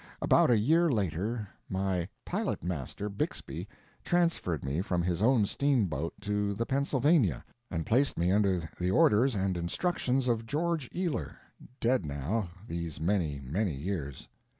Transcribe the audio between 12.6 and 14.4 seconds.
these many, many years.